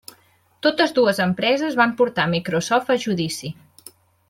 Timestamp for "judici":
3.07-3.55